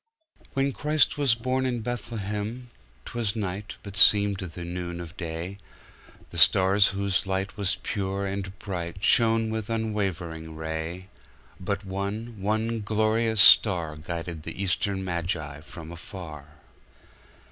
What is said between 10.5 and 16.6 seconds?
ray; But one, one glorious starGuided the Eastern Magi from afar.